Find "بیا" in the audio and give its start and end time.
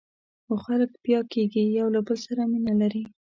1.03-1.19